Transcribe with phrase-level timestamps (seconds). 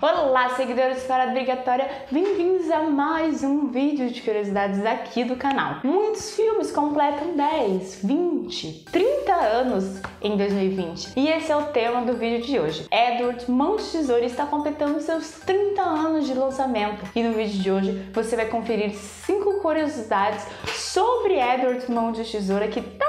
[0.00, 5.80] Olá, seguidores de Parada Obrigatória, bem-vindos a mais um vídeo de curiosidades aqui do canal.
[5.82, 12.16] Muitos filmes completam 10, 20, 30 anos em 2020 e esse é o tema do
[12.16, 12.86] vídeo de hoje.
[12.92, 17.68] Edward Mão de Tesoura está completando seus 30 anos de lançamento e no vídeo de
[17.68, 20.46] hoje você vai conferir 5 curiosidades
[20.76, 23.07] sobre Edward Mão de Tesoura que talvez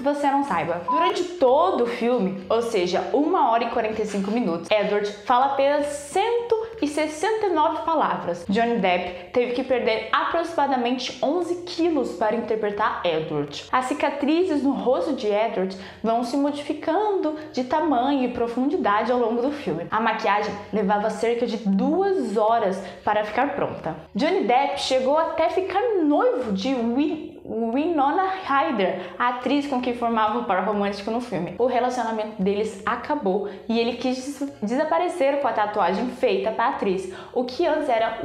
[0.00, 0.82] você não saiba.
[0.88, 7.82] Durante todo o filme, ou seja, 1 hora e 45 minutos, Edward fala apenas 169
[7.82, 8.44] palavras.
[8.48, 13.64] Johnny Depp teve que perder aproximadamente 11 quilos para interpretar Edward.
[13.70, 19.42] As cicatrizes no rosto de Edward vão se modificando de tamanho e profundidade ao longo
[19.42, 19.86] do filme.
[19.90, 23.96] A maquiagem levava cerca de duas horas para ficar pronta.
[24.14, 30.40] Johnny Depp chegou até ficar noivo de Will Winona Ryder, a atriz com quem formava
[30.40, 31.54] o par romântico no filme.
[31.56, 37.12] O relacionamento deles acabou e ele quis desaparecer com a tatuagem feita para a atriz.
[37.32, 38.18] O que antes era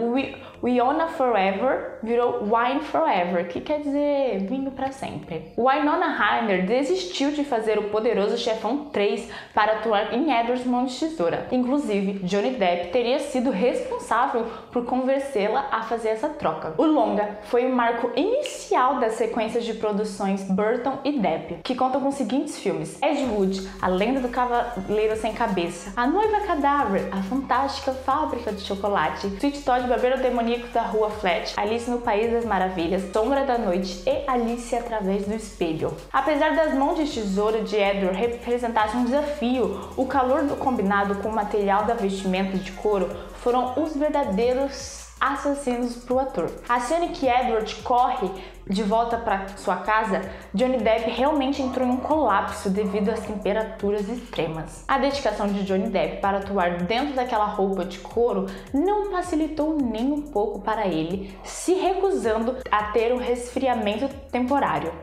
[0.63, 5.51] Winona Forever virou Wine Forever, que quer dizer vinho para sempre.
[5.57, 10.97] Winona Ryder desistiu de fazer o Poderoso Chefão 3 para atuar em Edward Mão de
[10.97, 11.47] Tesoura.
[11.51, 16.73] Inclusive, Johnny Depp teria sido responsável por convencê-la a fazer essa troca.
[16.77, 21.73] O longa foi o marco inicial da das sequências de produções Burton e Depp, que
[21.73, 26.41] contam com os seguintes filmes: Ed Wood, A Lenda do Cavaleiro Sem Cabeça, A Noiva
[26.41, 30.21] Cadáver, A Fantástica Fábrica de Chocolate, Sweet Todd, Barbeiro
[30.57, 35.35] Da Rua Flat, Alice no País das Maravilhas, Sombra da Noite e Alice através do
[35.35, 35.95] Espelho.
[36.11, 41.29] Apesar das mãos de tesoura de Edward representassem um desafio, o calor do combinado com
[41.29, 46.51] o material da vestimenta de couro foram os verdadeiros assassinos para o ator.
[46.67, 48.31] A cena que Edward corre
[48.69, 50.21] de volta para sua casa,
[50.53, 54.85] Johnny Depp realmente entrou em um colapso devido às temperaturas extremas.
[54.87, 60.11] A dedicação de Johnny Depp para atuar dentro daquela roupa de couro não facilitou nem
[60.11, 64.93] um pouco para ele, se recusando a ter um resfriamento temporário.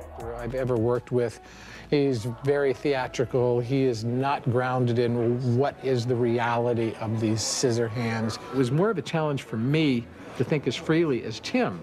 [0.42, 1.40] I've ever worked with.
[1.90, 3.60] He's very theatrical.
[3.60, 8.38] He is not grounded in what is the reality of these scissor hands.
[8.52, 10.04] It was more of a challenge for me
[10.36, 11.80] to think as freely as Tim.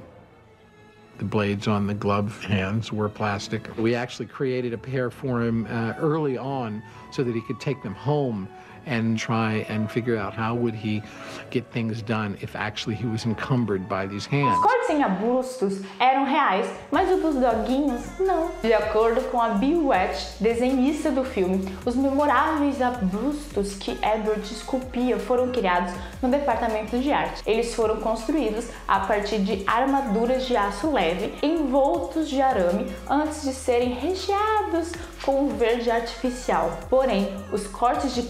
[1.17, 3.75] The blades on the glove hands were plastic.
[3.77, 6.81] We actually created a pair for him uh, early on
[7.11, 8.47] so that he could take them home
[8.85, 11.01] and try and figure out how would he
[11.49, 14.57] get things done if actually he was encumbered by these hands.
[14.57, 18.49] Os cortes em arbustos eram reais, mas os dos doguinhos não.
[18.61, 25.17] De acordo com a Bill Wetch, desenhista do filme, os memoráveis arbustos que Edward esculpia
[25.19, 27.41] foram criados no departamento de arte.
[27.45, 33.53] Eles foram construídos a partir de armaduras de aço leve envoltos de arame antes de
[33.53, 34.91] serem recheados
[35.23, 36.77] com verde artificial.
[36.89, 38.23] Porém, os cortes de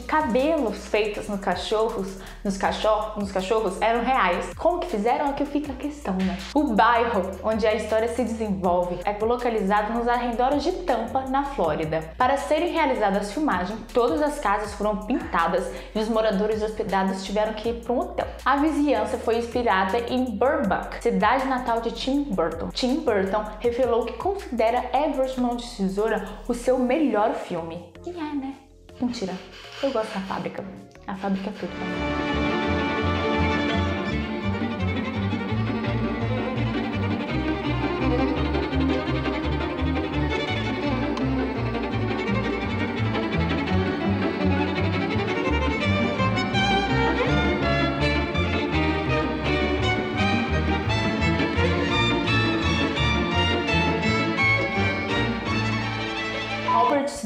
[0.43, 4.53] cabelos feitos nos cachorros, nos, cachorros, nos cachorros eram reais.
[4.57, 5.29] Como que fizeram?
[5.29, 6.37] Aqui fica a questão, né?
[6.53, 12.01] O bairro onde a história se desenvolve é localizado nos arredores de Tampa, na Flórida.
[12.17, 15.65] Para serem realizadas as filmagens, todas as casas foram pintadas
[15.95, 18.27] e os moradores hospedados tiveram que ir para um hotel.
[18.43, 22.69] A vizinhança foi inspirada em Burbank, cidade natal de Tim Burton.
[22.69, 27.93] Tim Burton revelou que considera Edward Mão de Tesoura o seu melhor filme.
[28.05, 28.55] E é, né?
[29.03, 29.33] Mentira.
[29.81, 30.63] Eu gosto da fábrica.
[31.07, 32.32] A fábrica é tudo pra mim.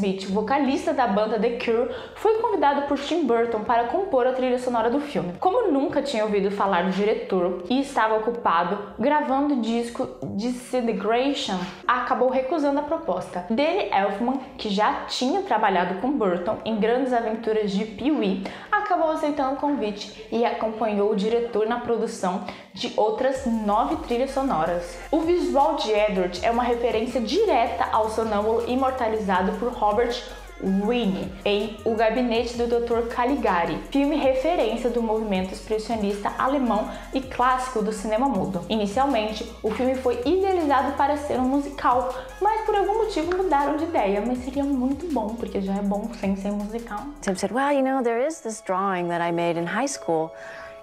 [0.07, 4.57] Smith, vocalista da banda The Cure, foi convidado por Tim Burton para compor a trilha
[4.57, 5.33] sonora do filme.
[5.39, 11.57] Como nunca tinha ouvido falar do diretor e estava ocupado gravando o disco Disintegration,
[11.87, 13.45] acabou recusando a proposta.
[13.49, 18.43] Danny Elfman, que já tinha trabalhado com Burton em grandes aventuras de Pee-wee,
[18.87, 24.97] acabou aceitando o convite e acompanhou o diretor na produção de outras nove trilhas sonoras.
[25.11, 30.15] O visual de Edward é uma referência direta ao sonâmbulo imortalizado por Robert
[30.61, 33.07] Winnie em O Gabinete do Dr.
[33.07, 38.61] Caligari, filme referência do movimento expressionista alemão e clássico do cinema mudo.
[38.69, 43.83] Inicialmente, o filme foi idealizado para ser um musical, mas por algum motivo mudaram de
[43.83, 46.99] ideia, mas seria muito bom, porque já é bom sem ser musical.
[47.21, 50.31] Tim said, well, you know, there is this drawing that I made in high school,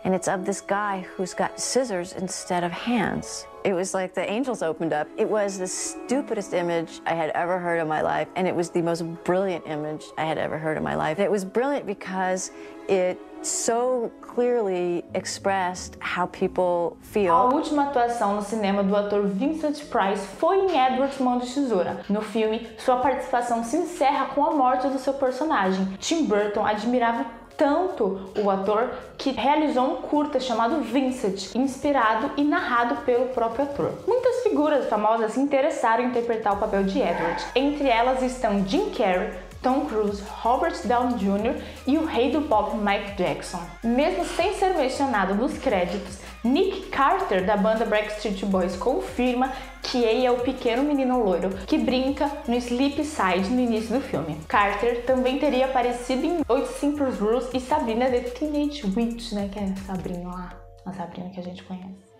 [0.04, 3.46] and it's of this guy who's got scissors instead of hands.
[3.64, 5.08] It was like the angels opened up.
[5.16, 8.68] It was the stupidest image I had ever heard in my life, and it was
[8.68, 11.18] the most brilliant image I had ever heard in my life.
[11.18, 12.50] It was brilliant because
[12.88, 17.32] it so clearly expressed how people feel.
[17.32, 22.04] A última atuação no cinema do ator Vincent Price foi em Edward Mão de Tesoura.
[22.08, 25.86] No filme, sua participação se encerra com a morte do seu personagem.
[25.98, 32.96] Tim Burton admirava tanto o ator que realizou um curta chamado Vincent, inspirado e narrado
[33.04, 33.92] pelo próprio ator.
[34.06, 37.44] Muitas figuras famosas se interessaram em interpretar o papel de Edward.
[37.54, 39.32] Entre elas estão Jim Carrey,
[39.64, 41.60] Tom Cruise, Robert Downey Jr.
[41.86, 43.62] e o rei do pop Mike Jackson.
[43.82, 49.50] Mesmo sem ser mencionado nos créditos, Nick Carter, da banda Backstreet Boys, confirma
[49.82, 54.02] que ele é o pequeno menino loiro que brinca no Sleep Side no início do
[54.02, 54.38] filme.
[54.46, 59.58] Carter também teria aparecido em Oito Simple Rules e Sabrina the Teenage Witch, né, que
[59.58, 60.52] é a Sabrina lá,
[60.84, 62.13] a Sabrina que a gente conhece.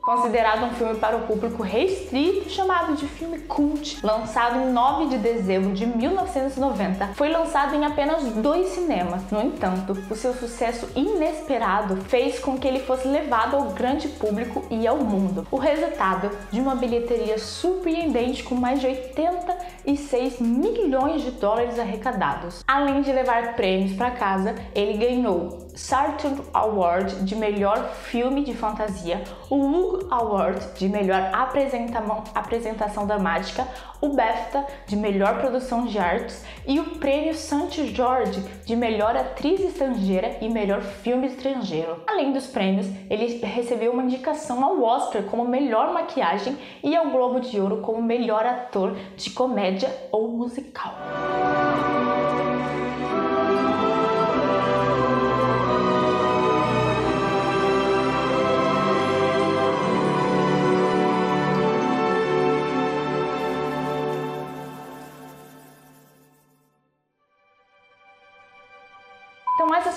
[0.00, 5.18] Considerado um filme para o público restrito, chamado de filme cult, lançado em 9 de
[5.18, 9.22] dezembro de 1990, foi lançado em apenas dois cinemas.
[9.30, 14.64] No entanto, o seu sucesso inesperado fez com que ele fosse levado ao grande público
[14.70, 15.46] e ao mundo.
[15.50, 22.64] O resultado de uma bilheteria surpreendente com mais de 86 milhões de dólares arrecadados.
[22.66, 29.22] Além de levar prêmios para casa, ele ganhou Saturn Award de melhor filme de fantasia,
[29.48, 31.30] o Hugo Award de melhor
[32.34, 33.66] apresentação dramática,
[34.00, 39.60] o BAFTA de melhor produção de artes e o prêmio Santi George de melhor atriz
[39.60, 42.02] estrangeira e melhor filme estrangeiro.
[42.06, 47.40] Além dos prêmios, ele recebeu uma indicação ao Oscar como melhor maquiagem e ao Globo
[47.40, 50.94] de Ouro como melhor ator de comédia ou musical.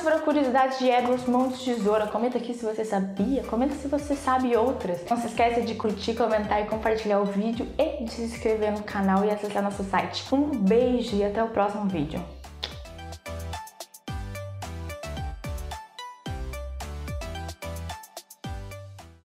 [0.04, 2.08] Essas foram curiosidades de Edward Mão de Tesoura.
[2.08, 5.00] Comenta aqui se você sabia, comenta se você sabe outras.
[5.10, 8.84] Não se esqueça de curtir, comentar e compartilhar o vídeo e de se inscrever no
[8.84, 10.26] canal e acessar nosso site.
[10.36, 12.22] Um beijo e até o próximo vídeo.